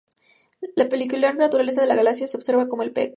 [0.75, 3.09] La peculiar naturaleza de la galaxia se observa con el 'pec'.